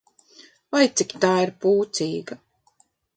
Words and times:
Vai, 0.75 0.85
cik 1.01 1.13
tā 1.25 1.33
ir 1.43 1.51
pūcīga! 1.65 2.39